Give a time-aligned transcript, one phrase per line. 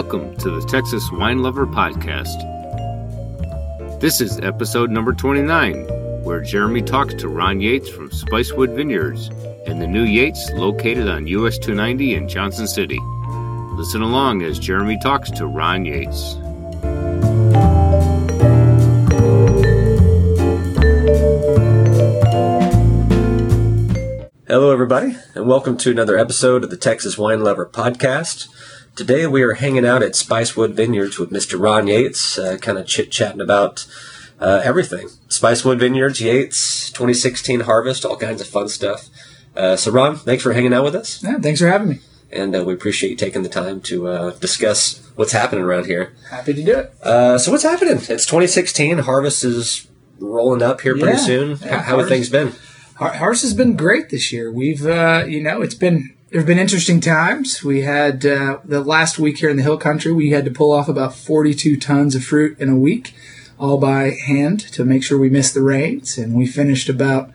[0.00, 2.40] Welcome to the Texas Wine Lover Podcast.
[4.00, 9.28] This is episode number 29, where Jeremy talks to Ron Yates from Spicewood Vineyards
[9.66, 12.98] and the new Yates located on US 290 in Johnson City.
[13.74, 16.32] Listen along as Jeremy talks to Ron Yates.
[24.48, 28.48] Hello, everybody, and welcome to another episode of the Texas Wine Lover Podcast.
[29.00, 31.58] Today we are hanging out at Spicewood Vineyards with Mr.
[31.58, 33.86] Ron Yates, uh, kind of chit chatting about
[34.38, 35.08] uh, everything.
[35.30, 39.08] Spicewood Vineyards, Yates, 2016 harvest, all kinds of fun stuff.
[39.56, 41.24] Uh, so, Ron, thanks for hanging out with us.
[41.24, 42.00] Yeah, thanks for having me.
[42.30, 46.12] And uh, we appreciate you taking the time to uh, discuss what's happening around here.
[46.28, 46.92] Happy to do it.
[47.02, 47.94] Uh, so, what's happening?
[47.96, 48.98] It's 2016.
[48.98, 51.24] Harvest is rolling up here pretty Yeah.
[51.24, 51.50] soon.
[51.62, 52.52] Yeah, how, how have things been?
[52.96, 54.52] Har- Harvest has been great this year.
[54.52, 57.62] We've, uh, you know, it's been there've been interesting times.
[57.64, 60.12] We had uh, the last week here in the Hill Country.
[60.12, 63.14] We had to pull off about 42 tons of fruit in a week,
[63.58, 66.16] all by hand to make sure we missed the rains.
[66.16, 67.30] And we finished about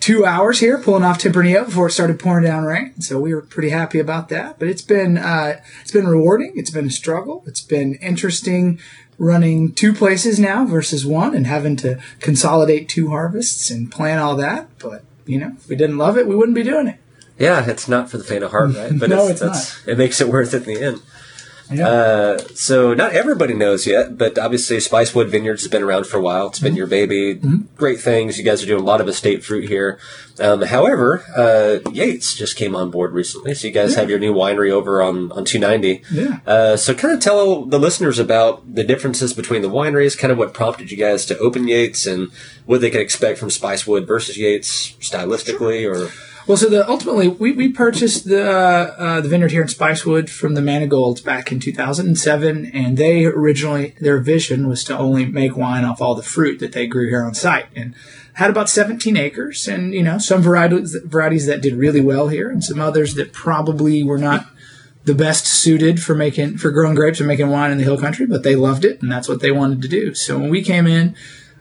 [0.00, 3.00] two hours here pulling off Tempranillo before it started pouring down rain.
[3.00, 4.58] So we were pretty happy about that.
[4.58, 6.52] But it's been uh, it's been rewarding.
[6.54, 7.42] It's been a struggle.
[7.46, 8.78] It's been interesting
[9.18, 14.36] running two places now versus one and having to consolidate two harvests and plan all
[14.36, 14.68] that.
[14.78, 16.98] But you know, if we didn't love it, we wouldn't be doing it.
[17.38, 18.92] Yeah, it's not for the faint of heart, right?
[18.98, 21.02] But No, it's, it's that's, It makes it worth it in the end.
[21.68, 21.88] Yeah.
[21.88, 26.20] Uh, so not everybody knows yet, but obviously Spicewood Vineyards has been around for a
[26.20, 26.46] while.
[26.46, 26.76] It's been Mm-hmm.
[26.78, 27.40] your baby.
[27.76, 28.38] Great things.
[28.38, 29.98] You guys are doing a lot of estate fruit here.
[30.38, 34.00] Um, however, uh, Yates just came on board recently, so you guys Yeah.
[34.02, 36.04] have your new winery over on, on 290.
[36.12, 36.38] Yeah.
[36.46, 40.38] Uh, so kind of tell the listeners about the differences between the wineries, kind of
[40.38, 42.28] what prompted you guys to open Yates and
[42.66, 46.10] what they can expect from Spicewood versus Yates stylistically or...
[46.46, 50.54] Well, so the ultimately we, we purchased the uh, the vineyard here in Spicewood from
[50.54, 55.84] the Manigolds back in 2007, and they originally their vision was to only make wine
[55.84, 57.96] off all the fruit that they grew here on site, and
[58.34, 62.48] had about 17 acres, and you know some varieties varieties that did really well here,
[62.48, 64.46] and some others that probably were not
[65.02, 68.24] the best suited for making for growing grapes and making wine in the hill country,
[68.24, 70.14] but they loved it, and that's what they wanted to do.
[70.14, 71.16] So when we came in,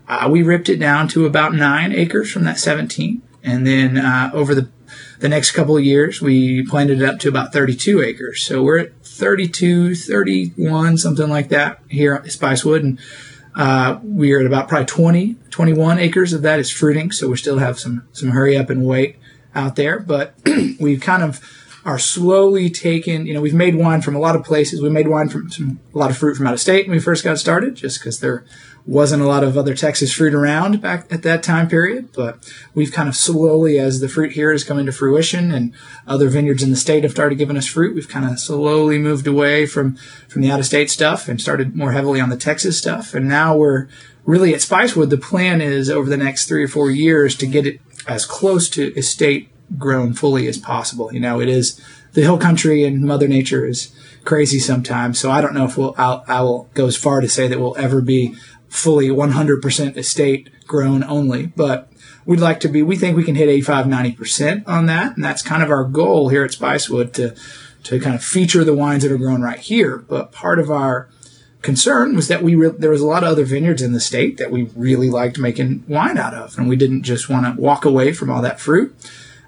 [0.08, 4.30] uh, we ripped it down to about nine acres from that 17, and then uh,
[4.32, 4.70] over the
[5.20, 8.44] the next couple of years, we planted it up to about 32 acres.
[8.44, 13.00] So we're at 32, 31, something like that here at Spicewood, and
[13.56, 17.12] uh, we're at about probably 20, 21 acres of that is fruiting.
[17.12, 19.18] So we still have some some hurry up and wait
[19.54, 20.36] out there, but
[20.80, 21.40] we've kind of
[21.86, 23.26] are slowly taken.
[23.26, 24.82] You know, we've made wine from a lot of places.
[24.82, 27.02] We made wine from some, a lot of fruit from out of state when we
[27.02, 28.44] first got started, just because there
[28.88, 32.10] wasn't a lot of other Texas fruit around back at that time period.
[32.14, 32.38] But
[32.74, 35.74] we've kind of slowly, as the fruit here has come into fruition and
[36.06, 39.28] other vineyards in the state have started giving us fruit, we've kind of slowly moved
[39.28, 39.96] away from
[40.28, 43.14] from the out of state stuff and started more heavily on the Texas stuff.
[43.14, 43.88] And now we're
[44.24, 45.10] really at Spicewood.
[45.10, 48.70] The plan is over the next three or four years to get it as close
[48.70, 51.12] to estate grown fully as possible.
[51.12, 51.82] You know, it is
[52.14, 55.20] the hill country and Mother Nature is crazy sometimes.
[55.20, 57.60] So I don't know if we'll, I'll, I will go as far to say that
[57.60, 58.36] we'll ever be
[58.76, 61.92] fully 100% estate grown only, but
[62.26, 65.16] we'd like to be, we think we can hit 85, 90% on that.
[65.16, 67.36] And that's kind of our goal here at Spicewood to,
[67.84, 69.98] to kind of feature the wines that are grown right here.
[69.98, 71.10] But part of our
[71.62, 74.38] concern was that we re- there was a lot of other vineyards in the state
[74.38, 77.84] that we really liked making wine out of, and we didn't just want to walk
[77.84, 78.96] away from all that fruit.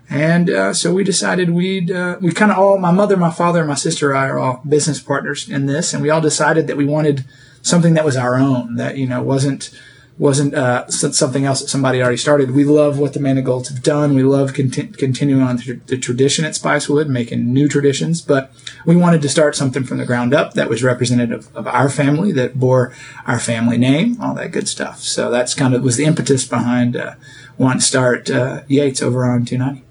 [0.09, 3.63] And uh, so we decided we'd uh, we kind of all my mother, my father,
[3.66, 6.85] my sister I are all business partners in this, and we all decided that we
[6.85, 7.25] wanted
[7.67, 9.72] something that was our own, that you know wasn't
[10.19, 12.51] wasn't uh, something else that somebody already started.
[12.51, 14.16] We love what the Manigolds have done.
[14.16, 18.22] We love conti- continuing on the, the tradition at Spicewood, making new traditions.
[18.22, 18.51] But
[18.85, 22.31] we wanted to start something from the ground up that was representative of our family,
[22.31, 22.94] that bore
[23.28, 25.01] our family name, all that good stuff.
[25.01, 27.13] So that's kind of was the impetus behind uh,
[27.57, 29.85] wanting to start uh, Yates over on 290.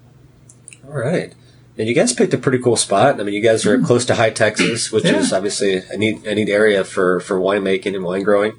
[0.85, 1.33] All right.
[1.77, 3.19] And you guys picked a pretty cool spot.
[3.19, 5.05] I mean, you guys are close to Hye Texas, which.
[5.05, 5.17] Yeah.
[5.17, 8.53] is obviously a neat, a neat area for, for winemaking and wine growing.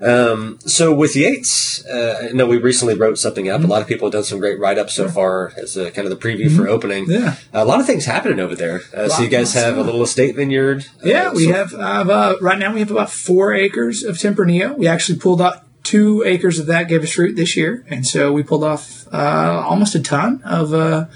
[0.00, 3.64] Um, so with Yates, uh, I know we recently wrote something Mm-hmm.
[3.64, 3.68] up.
[3.68, 6.06] A lot of people have done some great write ups so far as a, kind
[6.06, 7.06] of the preview for opening.
[7.06, 7.24] Mm-hmm.
[7.24, 7.34] Yeah.
[7.52, 8.82] A lot of things happening over there.
[8.94, 10.86] Uh, so you guys have a little estate vineyard.
[11.04, 14.76] Yeah, Uh, we so- have uh, right now we have about four acres of Tempranillo.
[14.78, 18.32] We actually pulled out two acres of that gave us fruit this year, and so
[18.32, 21.06] we pulled off uh, almost a ton of uh,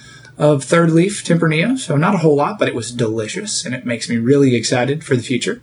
[0.42, 1.78] of third leaf Tempranillo.
[1.78, 5.04] So not a whole lot, but it was delicious, and it makes me really excited
[5.04, 5.62] for the future.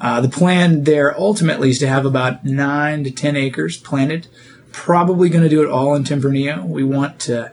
[0.00, 4.28] Uh, the plan there ultimately is to have about nine to ten acres planted.
[4.70, 6.64] Probably going to do it all in Tempranillo.
[6.64, 7.52] We want to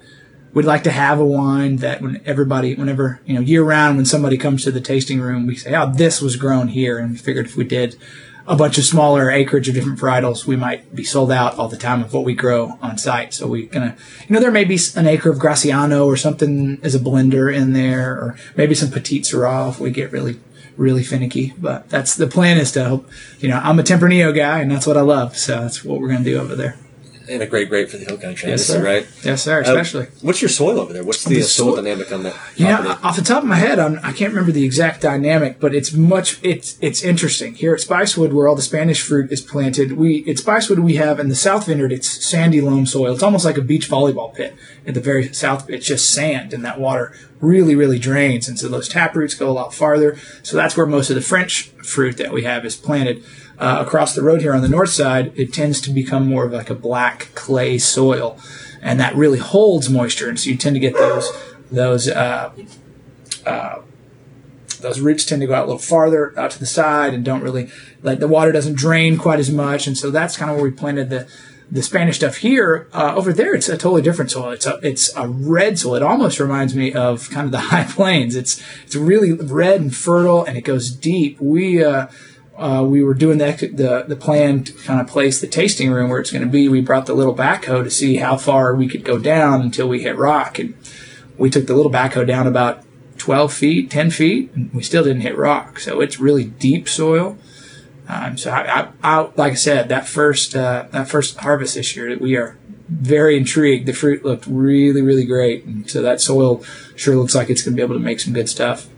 [0.54, 4.06] we'd like to have a wine that when everybody, whenever you know, year round, when
[4.06, 7.48] somebody comes to the tasting room, we say, "Oh, this was grown here," and figured
[7.48, 7.96] if we did
[8.48, 11.78] a bunch of smaller acreage of different varietals, we might be sold out all the
[11.78, 13.34] time of what we grow on site.
[13.34, 13.96] So we're gonna,
[14.28, 17.74] you know, there may be an acre of Graciano or something as a blender in
[17.74, 20.40] there, or maybe some Petite Sirah if we get really,
[20.78, 21.54] really finicky.
[21.58, 23.04] But that's the plan is to
[23.40, 25.38] you know, I'm a Tempranillo guy and that's what I love.
[25.38, 26.76] So that's what we're gonna do over there.
[27.30, 28.84] And a great grape for the hill country, Yes, sir.
[28.84, 29.08] right?
[29.24, 29.60] Yes, sir.
[29.60, 30.08] Uh, Especially.
[30.22, 31.04] what's your soil over there?
[31.04, 33.50] What's the, The uh, soil soil- dynamic on that You know, off the top of
[33.50, 36.40] my head, I'm, I can't remember the exact dynamic, but it's much.
[36.44, 39.94] It's it's interesting here at Spicewood, where all the Spanish fruit is planted.
[39.94, 41.92] We at Spicewood we have in the South Vineyard.
[41.92, 43.14] It's sandy loam soil.
[43.14, 44.56] It's almost like a beach volleyball pit
[44.88, 45.70] at the very south.
[45.70, 49.50] It's just sand, and that water really really drains, and so those tap roots go
[49.50, 50.18] a lot farther.
[50.44, 53.24] So that's where most of the French fruit that we have is planted.
[53.58, 56.54] Uh, across the road here on the north side, it tends to become more of
[56.54, 58.40] like a black clay soil,
[58.82, 61.30] and that really holds moisture, and so you tend to get those
[61.70, 62.52] those uh,
[64.80, 67.42] those roots tend to go out a little farther out to the side and don't
[67.42, 67.70] really
[68.02, 70.72] like the water doesn't drain quite as much and so that's kind of where we
[70.72, 71.28] planted the
[71.72, 75.16] the Spanish stuff here uh, over there it's a totally different soil it's a it's
[75.16, 78.96] a red soil it almost reminds me of kind of the high plains it's it's
[78.96, 82.08] really red and fertile and it goes deep we uh,
[82.60, 86.10] uh, we were doing the, the the plan to kind of place the tasting room
[86.10, 86.68] where it's going to be.
[86.68, 90.04] We brought the little backhoe to see how far we could go down until we
[90.04, 90.76] hit rock, and
[91.38, 92.84] we took the little backhoe down about
[93.18, 95.80] 12 feet, 10 feet, and we still didn't hit rock.
[95.80, 97.38] So it's really deep soil.
[98.10, 101.96] Um, so I, I, I, like I said, that first uh, that first harvest this
[101.96, 102.58] year, we are
[102.90, 103.86] very intrigued.
[103.86, 106.64] The fruit looked really, really great, and so that soil
[106.96, 108.90] sure looks like it's going to be able to make some good stuff.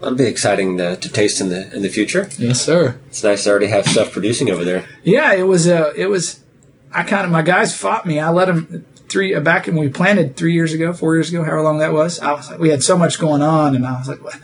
[0.00, 2.28] That'll be exciting to, to taste in the in the future.
[2.38, 2.98] Yes, sir.
[3.06, 4.84] It's nice to already have stuff producing over there.
[5.04, 5.68] Yeah, it was.
[5.68, 6.40] Uh, it was.
[6.92, 8.18] I kind of my guys fought me.
[8.18, 11.44] I let them three uh, back when we planted three years ago, four years ago,
[11.44, 12.18] however long that was.
[12.18, 14.34] I was like, we had so much going on, and I was like, "Well,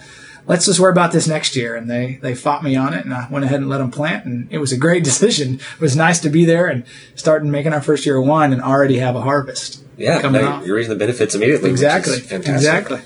[0.46, 1.76] let's just worry about this next year.
[1.76, 4.24] And they they fought me on it, and I went ahead and let them plant,
[4.24, 5.54] and it was a great decision.
[5.54, 6.84] It was nice to be there and
[7.14, 9.84] start making our first year of wine and already have a harvest.
[9.96, 10.66] Yeah, coming off.
[10.66, 11.70] you're reaping the benefits immediately.
[11.70, 12.16] Exactly.
[12.30, 13.00] Exactly.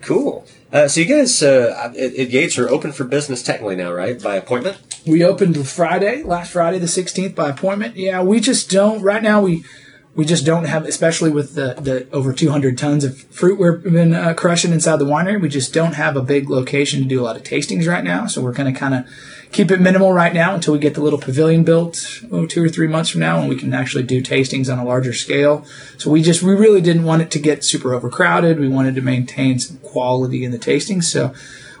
[0.00, 0.46] Cool.
[0.70, 4.22] Uh, so you guys uh, at, at Yates are open for business technically now, right?
[4.22, 4.78] By appointment.
[5.06, 7.96] We opened Friday, last Friday the 16th by appointment.
[7.96, 9.64] Yeah, we just don't right now we
[10.14, 14.14] we just don't have especially with the, the over 200 tons of fruit we've been
[14.14, 17.24] uh, crushing inside the winery, we just don't have a big location to do a
[17.24, 18.26] lot of tastings right now.
[18.26, 19.06] So we're going to kind of
[19.52, 22.68] keep it minimal right now until we get the little pavilion built oh, two or
[22.68, 25.64] three months from now and we can actually do tastings on a larger scale.
[25.96, 28.58] So we just we really didn't want it to get super overcrowded.
[28.58, 31.04] We wanted to maintain some quality in the tastings.
[31.04, 31.34] So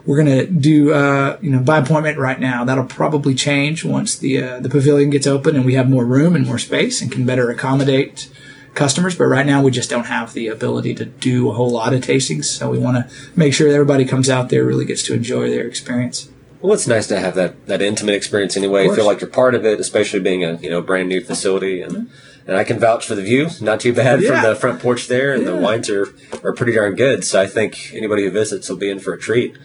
[0.06, 2.64] we're going to do uh, you know by appointment right now.
[2.64, 6.34] That'll probably change once the uh, the pavilion gets open and we have more room
[6.36, 8.30] and more space and can better accommodate
[8.74, 9.16] customers.
[9.16, 12.00] But right now we just don't have the ability to do a whole lot of
[12.02, 12.44] tastings.
[12.44, 15.50] So we want to make sure that everybody comes out there really gets to enjoy
[15.50, 16.28] their experience.
[16.60, 18.88] Well, it's nice to have that, that intimate experience anyway.
[18.88, 22.10] Feel like you're part of it, especially being a you know brand new facility, and
[22.48, 23.48] and I can vouch for the view.
[23.60, 24.40] Not too bad Yeah.
[24.40, 26.08] from the front porch there, and the wines are,
[26.42, 27.22] are pretty darn good.
[27.24, 29.56] So I think anybody who visits will be in for a treat.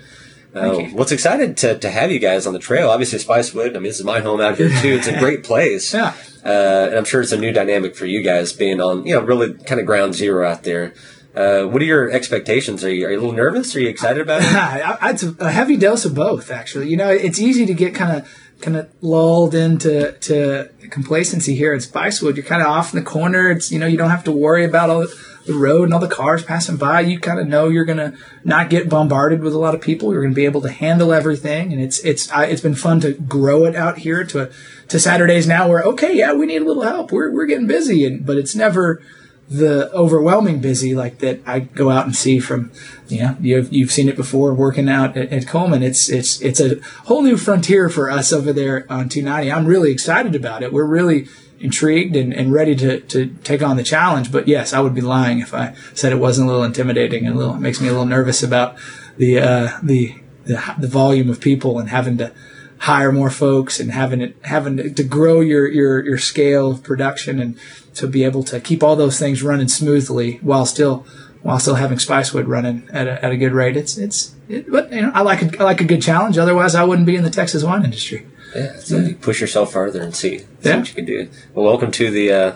[0.54, 2.90] Uh, what's excited to, to have you guys on the trail?
[2.90, 3.72] Obviously, Spicewood.
[3.72, 4.94] I mean, this is my home out here too.
[4.94, 5.94] It's a great place.
[5.94, 6.14] Yeah.
[6.46, 9.22] Uh, and I'm sure it's a new dynamic for you guys being on, you know,
[9.22, 10.94] really kind of ground zero out there.
[11.36, 12.84] Uh, what are your expectations?
[12.84, 13.76] Are you, are you a little nervous?
[13.76, 15.00] Are you excited about it?
[15.14, 16.90] It's a heavy dose of both, actually.
[16.90, 18.30] You know, it's easy to get kind of
[18.62, 22.36] kind of lulled into to complacency here at Spicewood.
[22.36, 23.50] You're kind of off in the corner.
[23.52, 25.08] It's you know you don't have to worry about all
[25.46, 27.02] the road and all the cars passing by.
[27.02, 30.14] You kind of know you're gonna not get bombarded with a lot of people.
[30.14, 33.14] You're gonna be able to handle everything, and it's it's I, it's been fun to
[33.14, 34.52] grow it out here to
[34.90, 35.68] to Saturdays now.
[35.68, 37.12] Where okay, yeah, we need a little help.
[37.12, 39.02] We're we're getting busy, and but it's never
[39.50, 42.72] the overwhelming busy like that I go out and see from
[43.10, 46.62] you know you've, you've seen it before working out at, at Coleman it's it's it's
[46.62, 50.72] a whole new frontier for us over there on 290 I'm really excited about it
[50.72, 51.28] we're really
[51.64, 55.02] intrigued and, and ready to, to take on the challenge but yes I would be
[55.02, 57.88] lying if I said it wasn't a little intimidating and a little it makes me
[57.88, 58.78] a little nervous about
[59.18, 60.16] the uh, the,
[60.46, 62.32] the the volume of people and having to
[62.80, 66.84] hire more folks and having it having to, to grow your, your your scale of
[66.84, 67.58] production and
[67.96, 71.06] to be able to keep all those things running smoothly while still
[71.44, 73.78] while still having Spicewood running at a, at a good rate.
[73.78, 76.38] It's it's it, but you know I like a, I like a good challenge.
[76.38, 78.26] Otherwise, I wouldn't be in the Texas wine industry.
[78.56, 80.78] Yeah, so you push yourself farther and see, see Yeah.
[80.78, 81.30] what you can do.
[81.54, 82.56] Well, welcome to the uh,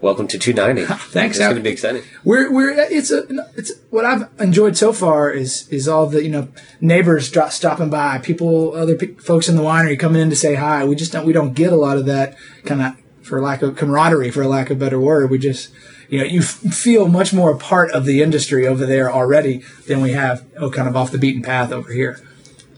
[0.00, 0.92] welcome to 290.
[1.10, 2.02] Thanks, It's going to be exciting.
[2.24, 3.24] We're we're it's a
[3.56, 6.48] it's what I've enjoyed so far is is all the you know
[6.80, 10.54] neighbors dro- stopping by, people, other pe- folks in the winery coming in to say
[10.54, 10.84] hi.
[10.84, 12.92] We just don't we don't get a lot of that kind of
[13.26, 15.30] for lack of camaraderie, for lack of a better word.
[15.30, 15.70] We just
[16.10, 19.62] you know you f- feel much more a part of the industry over there already
[19.88, 22.20] than we have oh, kind of off the beaten path over here.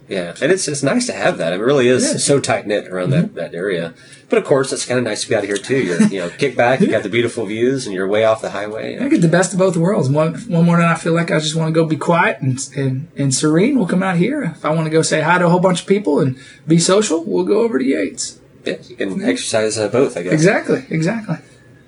[0.08, 1.52] Yeah, and it's it's nice to have that.
[1.52, 2.24] It really is, It is.
[2.24, 3.92] so tight knit around that, that area.
[4.28, 5.78] But of course, it's kind of nice to be out of here too.
[5.82, 8.50] You're you know kick back, you got the beautiful views, and you're way off the
[8.50, 8.98] highway.
[8.98, 10.08] I get the best of both worlds.
[10.08, 13.08] One one morning I feel like I just want to go be quiet and, and
[13.16, 13.76] and serene.
[13.78, 14.42] We'll come out here.
[14.42, 16.78] If I want to go say hi to a whole bunch of people and be
[16.78, 18.38] social, we'll go over to Yates.
[18.64, 20.32] Yeah, you can exercise uh, both, I guess.
[20.32, 21.36] Exactly, exactly.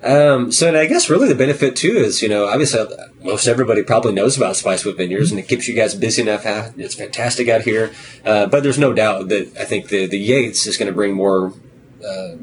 [0.03, 2.87] Um, so, and I guess really the benefit too is, you know, obviously
[3.23, 6.43] most everybody probably knows about Spicewood Vineyards, and it keeps you guys busy enough.
[6.47, 7.93] It's fantastic out here,
[8.25, 11.15] uh, but there's no doubt that I think the the Yates is going to bring
[11.15, 11.53] more
[12.07, 12.37] uh,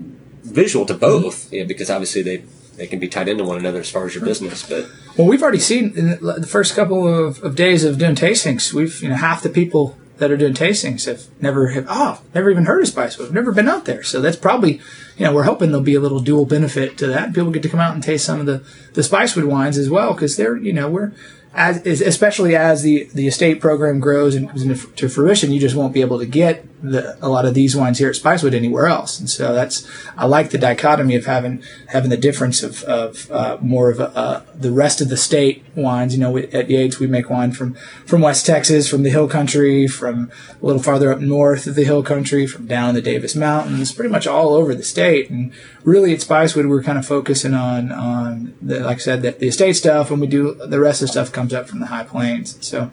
[0.43, 2.43] visual to both, you know, because obviously they
[2.75, 4.67] they can be tied into one another as far as your business.
[4.67, 8.15] But Well, we've already seen in the the first couple of, of days of doing
[8.15, 8.73] tastings.
[8.73, 12.49] We've you know half the people that are doing tastings have never have oh never
[12.49, 14.03] even heard of Spicewood, never been out there.
[14.03, 14.81] So that's probably
[15.17, 17.33] you know we're hoping there'll be a little dual benefit to that.
[17.33, 20.13] People get to come out and taste some of the the Spicewood wines as well
[20.13, 21.11] because they're you know we're
[21.55, 25.75] as especially as the the estate program grows and comes into to fruition, you just
[25.75, 28.87] won't be able to get the, a lot of these wines here at Spicewood anywhere
[28.87, 29.19] else.
[29.19, 33.57] And so that's I like the dichotomy of having having the difference of of uh,
[33.61, 36.13] more of uh, the rest of the state wines.
[36.13, 39.29] You know, we, at Yates we make wine from from West Texas, from the Hill
[39.29, 40.31] Country, from
[40.61, 43.93] a little farther up north of the Hill Country, from down in the Davis Mountains,
[43.93, 45.29] pretty much all over the state.
[45.29, 49.31] And really, at Spicewood we're kind of focusing on on the, like I said, the,
[49.31, 51.87] the estate stuff, and we do the rest of the stuff comes up from the
[51.87, 52.57] high plains.
[52.65, 52.91] So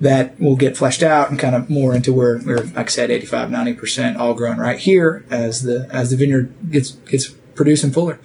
[0.00, 3.10] that will get fleshed out and kind of more into where we're, like I said,
[3.10, 8.20] 85, 90% all grown right here as the as the vineyard gets gets producing fuller.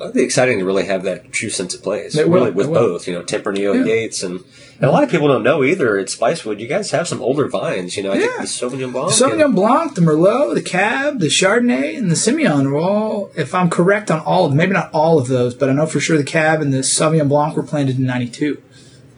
[0.00, 2.14] it'd be exciting to really have that true sense of place.
[2.16, 2.74] It will, really with will.
[2.92, 3.92] both, you know, Tempranillo, Yeah.
[3.92, 4.40] Yates, and,
[4.76, 5.96] and a lot of people don't know either.
[5.98, 7.96] At Spicewood, you guys have some older vines.
[7.96, 8.42] You know, I think Yeah.
[8.42, 9.12] the Sauvignon Blanc.
[9.12, 13.30] The and- Sauvignon Blanc, the Merlot, the Cab, the Chardonnay, and the Semillon are all,
[13.34, 15.86] if I'm correct on all of them, maybe not all of those, but I know
[15.86, 18.62] for sure the Cab and the Sauvignon Blanc were planted in 92.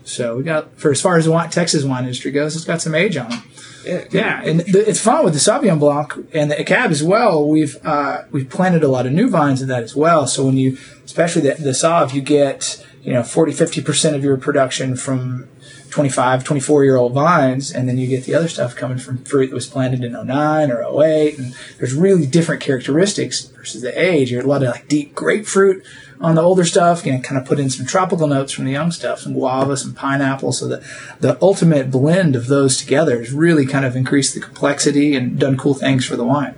[0.09, 2.81] So we got, for as far as the wine, Texas wine industry goes, it's got
[2.81, 3.43] some age on them.
[3.85, 7.47] yeah, Yeah, and the, it's fun with the Sauvignon Blanc and the Cab as well.
[7.47, 10.27] We've uh, we've planted a lot of new vines in that as well.
[10.27, 14.25] So when you, especially the, the Sauv, you get you know 40, 50 percent of
[14.25, 15.49] your production from
[15.91, 19.49] 25, 24 year old vines, and then you get the other stuff coming from fruit
[19.49, 21.39] that was planted in 09 or 08.
[21.39, 24.31] And there's really different characteristics versus the age.
[24.31, 25.85] You're a lot of like deep grapefruit
[26.21, 28.73] on the older stuff, you know, kind of put in some tropical notes from the
[28.73, 30.53] young stuff, some guava, some pineapple.
[30.53, 30.83] So that
[31.21, 35.57] the ultimate blend of those together has really kind of increased the complexity and done
[35.57, 36.55] cool things for the wine.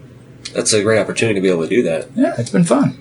[0.55, 2.09] that's a great opportunity to be able to do that.
[2.15, 3.00] Yeah, it's been fun.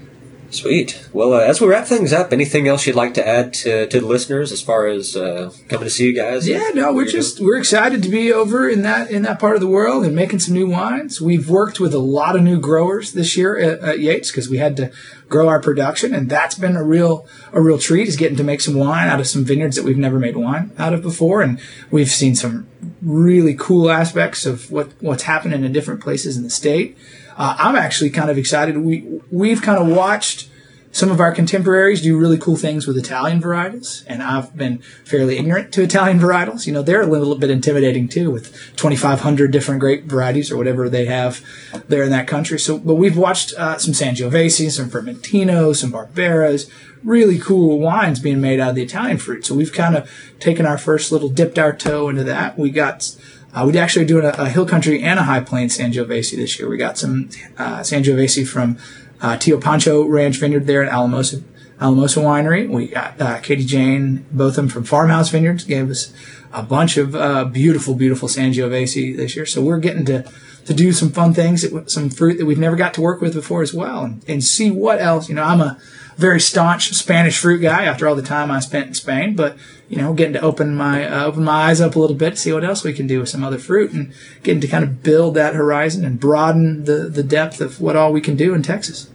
[0.51, 1.08] Sweet.
[1.13, 4.00] Well, uh, as we wrap things up, anything else you'd like to add to, to
[4.00, 6.48] the listeners as far as uh, coming to see you guys?
[6.48, 9.62] Yeah, no, we're just we're excited to be over in that in that part of
[9.62, 11.22] the world and making some new wines.
[11.22, 14.58] We've worked with a lot of new growers this year at, at Yates because we
[14.58, 14.91] had to
[15.27, 18.08] grow our production, and that's been a real a real treat.
[18.08, 20.72] Is getting to make some wine out of some vineyards that we've never made wine
[20.79, 21.60] out of before, and
[21.91, 22.68] we've seen some
[23.01, 26.98] really cool aspects of what what's happening in different places in the state.
[27.39, 28.77] Uh, I'm actually kind of excited.
[28.77, 30.50] We we've kind of watched
[30.91, 35.38] some of our contemporaries do really cool things with Italian varietals, and I've been fairly
[35.38, 36.67] ignorant to Italian varietals.
[36.67, 40.89] You know, they're a little bit intimidating too, with 2,500 different grape varieties or whatever
[40.89, 41.41] they have
[41.88, 42.60] there in that country.
[42.60, 46.69] So, but we've watched uh, some Sangiovese, some Vermentino, some Barberas,
[47.03, 49.46] really cool wines being made out of the Italian fruit.
[49.46, 52.58] So we've kind of taken our first little dipped our toe into that.
[52.58, 53.15] We got.
[53.53, 56.70] Uh, we're actually doing a, a hill country and a high plains Sangiovese this year.
[56.70, 58.77] We got some uh, Sangiovese from
[59.22, 61.41] uh, Tio Pancho Ranch Vineyard there in Alamosa,
[61.82, 62.70] Alamosa Winery.
[62.70, 66.13] We got uh, Katie Jane, both them from Farmhouse Vineyards, gave us
[66.53, 69.46] a bunch of uh, beautiful, beautiful Sangiovese this year.
[69.46, 70.32] So we're getting to
[70.66, 73.62] to do some fun things, some fruit that we've never got to work with before
[73.62, 75.30] as well, and, and see what else.
[75.30, 75.80] You know, I'm a
[76.18, 79.98] very staunch Spanish fruit guy after all the time I spent in Spain, but you
[79.98, 82.63] know, getting to open my uh, open my eyes up a little bit, see what
[82.63, 84.13] else we can do with some other fruit, and
[84.44, 88.12] getting to kind of build that horizon and broaden the the depth of what all
[88.12, 89.10] we can do in Texas.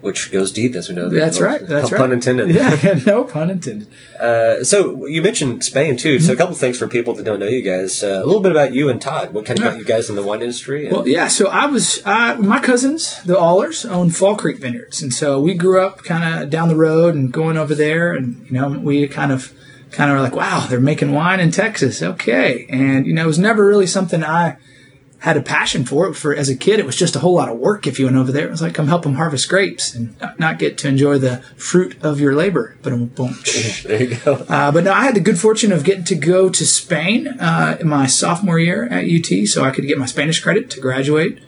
[0.00, 1.10] Which goes deep, as we know.
[1.10, 1.60] That's right.
[1.66, 2.12] That's Pun right.
[2.12, 2.50] intended.
[2.54, 3.86] Yeah, no pun intended.
[4.20, 6.20] Uh, so you mentioned Spain too.
[6.20, 8.02] So a couple things for people that don't know you guys.
[8.04, 9.32] Uh, a little bit about you and Todd.
[9.32, 10.86] What kind of got you guys in the wine industry?
[10.86, 11.28] And- Well, yeah.
[11.28, 15.54] So I was uh, my cousins, the Aulers, own Fall Creek Vineyards, and so we
[15.54, 19.08] grew up kind of down the road and going over there, and you know, we
[19.08, 19.54] kind of
[19.90, 22.66] kind of were like, wow, they're making wine in Texas, okay.
[22.68, 24.58] And you know, it was never really something I
[25.20, 26.14] had a passion for it.
[26.14, 27.86] For as a kid, it was just a whole lot of work.
[27.86, 30.58] If you went over there, it was like come help them harvest grapes and not-
[30.58, 32.76] get to enjoy the fruit of your labor.
[32.82, 33.38] But boom.
[33.84, 34.34] there you go.
[34.48, 37.78] Uh, but no, I had the good fortune of getting to go to Spain uh,
[37.80, 41.40] in my sophomore year at UT, so I could get my Spanish credit to graduate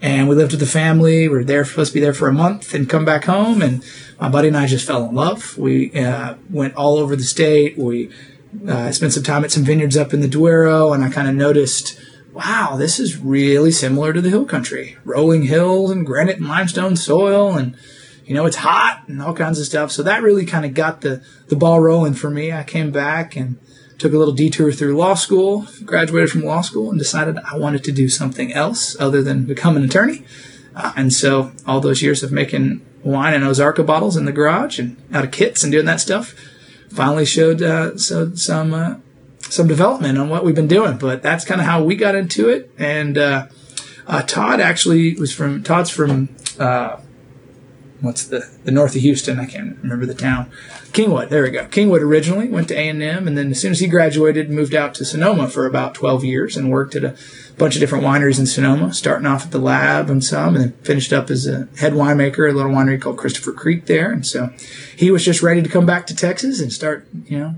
[0.00, 1.28] and we lived with the family.
[1.28, 3.62] We were there supposed to be there for a month and come back home.
[3.62, 3.84] And
[4.20, 5.58] my buddy and I just fell in love.
[5.58, 7.76] We uh, went all over the state.
[7.76, 8.10] We
[8.66, 11.34] uh, spent some time at some vineyards up in the Duero, and I kind of
[11.34, 12.00] noticed,
[12.32, 14.96] wow, this is really similar to the hill country.
[15.04, 17.76] Rolling hills and granite and limestone soil, and
[18.24, 19.90] you know it's hot and all kinds of stuff.
[19.90, 22.52] So that really kind of got the the ball rolling for me.
[22.52, 23.58] I came back and
[23.98, 27.82] took a little detour through law school, graduated from law school, and decided I wanted
[27.84, 30.24] to do something else other than become an attorney.
[30.76, 34.78] Uh, and so all those years of making wine in Ozarka bottles in the garage
[34.78, 36.34] and out of kits and doing that stuff
[36.90, 38.96] finally showed uh, so some uh,
[39.50, 40.98] some development on what we've been doing.
[40.98, 42.70] But that's kind of how we got into it.
[42.78, 43.46] And uh,
[44.06, 46.28] uh, Todd actually was from Todd's from
[46.58, 47.00] uh,
[48.00, 49.38] what's the the north of Houston?
[49.40, 50.50] I can't remember the town.
[50.92, 51.28] Kingwood.
[51.28, 51.66] There we go.
[51.66, 54.74] Kingwood originally went to A and M, and then as soon as he graduated, moved
[54.74, 57.16] out to Sonoma for about twelve years and worked at a
[57.58, 60.72] bunch of different wineries in Sonoma, starting off at the lab and some, and then
[60.84, 64.10] finished up as a head winemaker at a little winery called Christopher Creek there.
[64.10, 64.50] And so
[64.96, 67.54] he was just ready to come back to Texas and start, you know,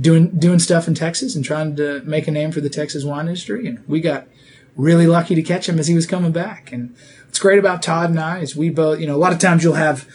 [0.00, 3.26] doing doing stuff in Texas and trying to make a name for the Texas wine
[3.26, 3.66] industry.
[3.66, 4.28] And we got
[4.76, 6.72] really lucky to catch him as he was coming back.
[6.72, 6.94] And
[7.26, 9.64] what's great about Todd and I is we both, you know, a lot of times
[9.64, 10.08] you'll have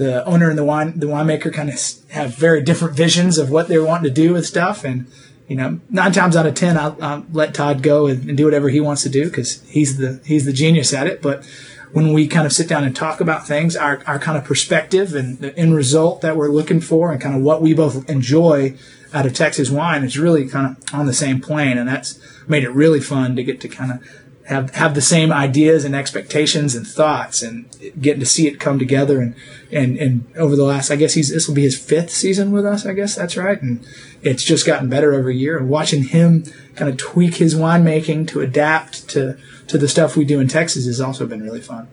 [0.00, 1.78] the owner and the wine the winemaker kind of
[2.10, 5.06] have very different visions of what they're wanting to do with stuff and
[5.46, 8.46] you know nine times out of ten I'll, I'll let Todd go and, and, do
[8.46, 11.46] whatever he wants to do because he's the he's the genius at it but
[11.92, 15.14] when we kind of sit down and talk about things our, our kind of perspective
[15.14, 18.74] and the end result that we're looking for and kind of what we both enjoy
[19.12, 21.76] out of Texas wine is really kind of on the same plane.
[21.76, 24.20] And that's made it really fun to get to kind of
[24.50, 28.78] have have the same ideas and expectations and thoughts and getting to see it come
[28.78, 29.34] together and
[29.70, 32.66] and and over the last I guess he's this will be his fifth season with
[32.66, 33.86] us I guess that's right and
[34.22, 38.40] it's just gotten better every year and watching him kind of tweak his winemaking to
[38.40, 39.38] adapt to
[39.68, 41.86] to the stuff we do in Texas has also been really fun.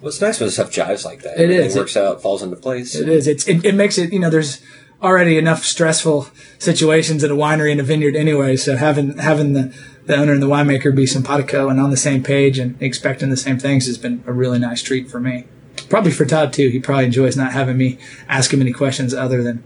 [0.00, 1.40] Well, it's nice when the stuff jives like that.
[1.40, 1.74] It is.
[1.74, 2.94] It works out, falls into place.
[2.94, 3.26] It is.
[3.26, 4.62] It's it, it makes it you know there's
[5.02, 6.28] already enough stressful
[6.58, 8.56] situations at a winery and a vineyard anyway.
[8.56, 9.74] So having having the
[10.06, 13.36] the owner and the winemaker be simpatico and on the same page and expecting the
[13.36, 15.44] same things has been a really nice treat for me.
[15.88, 16.68] Probably for Todd too.
[16.68, 19.64] He probably enjoys not having me ask him any questions other than,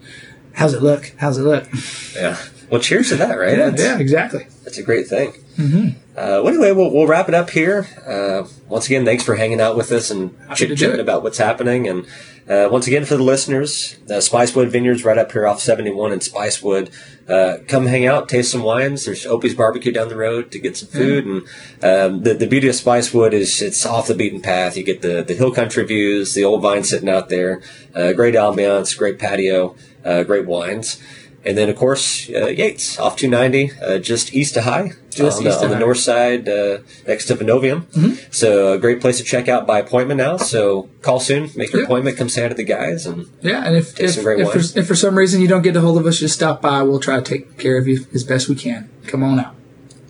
[0.54, 1.12] "How's it look?
[1.18, 1.68] How's it look?"
[2.14, 2.36] Yeah.
[2.70, 3.56] Well, cheers to that, right?
[3.56, 4.46] Yeah, yeah exactly.
[4.64, 5.32] That's a great thing.
[5.56, 6.07] Mm-hmm.
[6.18, 7.86] Uh, well, anyway, we'll, we'll wrap it up here.
[8.04, 11.86] Uh, once again, thanks for hanging out with us and chit chatting about what's happening.
[11.86, 12.06] And
[12.48, 16.18] uh, once again, for the listeners, uh, Spicewood Vineyards right up here off 71 in
[16.18, 16.90] Spicewood.
[17.28, 19.04] Uh, come hang out, taste some wines.
[19.04, 21.24] There's Opie's Barbecue down the road to get some food.
[21.24, 21.84] Mm-hmm.
[21.84, 24.76] And um, the, the beauty of Spicewood is it's off the beaten path.
[24.76, 27.62] You get the, the hill country views, the old vines sitting out there,
[27.94, 31.00] uh, great ambiance, great patio, great wines.
[31.48, 35.44] And then, of course, uh, Yates off 290, uh, just east of Hye, just on,
[35.44, 37.86] the, on the north side, uh, next to Vinovium.
[37.86, 38.30] Mm-hmm.
[38.30, 40.36] So, a great place to check out by appointment now.
[40.36, 41.86] So, call soon, make your yeah.
[41.86, 43.64] appointment, come say hi to the guys, and yeah.
[43.64, 46.04] And if if, if for, if, for, some reason you don't get a hold of
[46.04, 46.82] us, just stop by.
[46.82, 48.90] We'll try to take care of you as best we can.
[49.06, 49.54] Come on out.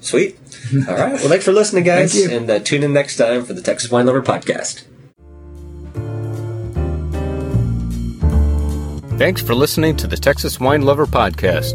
[0.01, 0.37] Sweet.
[0.89, 1.13] All right.
[1.13, 4.07] Well, thanks for listening, guys, and uh, tune in next time for the Texas Wine
[4.07, 4.88] Lover podcast.
[9.19, 11.75] Thanks for listening to the Texas Wine Lover Podcast.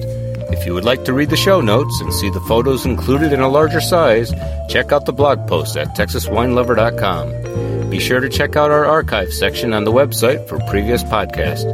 [0.53, 3.41] If you would like to read the show notes and see the photos included in
[3.41, 4.31] a larger size,
[4.69, 7.89] check out the blog post at texaswinelover.com.
[7.89, 11.65] Be sure to check out our archive section on the website for previous podcasts.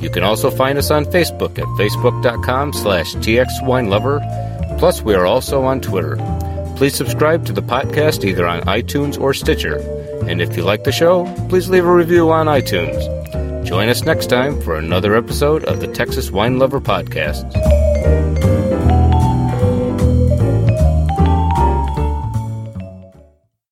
[0.00, 4.78] You can also find us on Facebook at facebook.com slash txwinelover.
[4.78, 6.14] Plus, we are also on Twitter.
[6.76, 9.78] Please subscribe to the podcast either on iTunes or Stitcher.
[10.28, 13.17] And if you like the show, please leave a review on iTunes.
[13.68, 17.77] Join us next time for another episode of the Texas Wine Lover Podcast.